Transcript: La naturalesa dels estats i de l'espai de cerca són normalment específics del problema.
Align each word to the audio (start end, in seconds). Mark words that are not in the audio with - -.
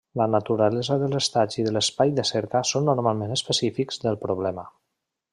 La 0.19 0.25
naturalesa 0.35 0.95
dels 1.01 1.17
estats 1.17 1.59
i 1.63 1.65
de 1.67 1.73
l'espai 1.75 2.13
de 2.19 2.25
cerca 2.29 2.61
són 2.73 2.87
normalment 2.91 3.35
específics 3.39 4.01
del 4.07 4.19
problema. 4.27 4.65